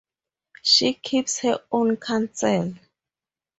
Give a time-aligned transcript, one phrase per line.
[0.63, 2.73] She keeps her own counsel!